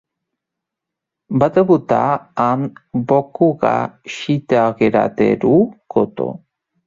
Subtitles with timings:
[1.41, 1.99] Va debutar
[2.45, 2.79] amb
[3.11, 3.75] "Boku ga
[4.15, 5.55] Shiteagerareru
[5.97, 6.27] koto".